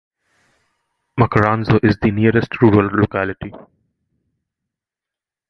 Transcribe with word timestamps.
Makarzno 1.19 1.79
is 1.83 1.95
the 2.01 2.09
nearest 2.09 2.59
rural 2.59 2.87
locality. 2.87 3.53